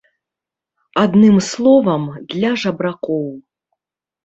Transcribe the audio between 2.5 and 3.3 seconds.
жабракоў.